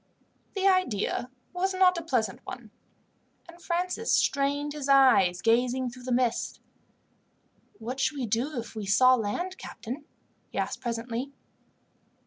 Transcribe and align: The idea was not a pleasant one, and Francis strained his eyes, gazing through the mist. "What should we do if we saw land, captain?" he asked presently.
The 0.55 0.67
idea 0.67 1.29
was 1.53 1.75
not 1.75 1.95
a 1.95 2.01
pleasant 2.01 2.43
one, 2.43 2.71
and 3.47 3.61
Francis 3.61 4.11
strained 4.11 4.73
his 4.73 4.89
eyes, 4.89 5.43
gazing 5.43 5.91
through 5.91 6.05
the 6.05 6.11
mist. 6.11 6.59
"What 7.77 7.99
should 7.99 8.17
we 8.17 8.25
do 8.25 8.57
if 8.57 8.73
we 8.73 8.87
saw 8.87 9.13
land, 9.13 9.59
captain?" 9.59 10.05
he 10.49 10.57
asked 10.57 10.81
presently. 10.81 11.33